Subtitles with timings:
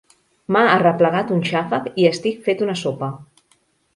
[0.53, 3.13] M'ha arreplegat un xàfec i estic fet una sopa.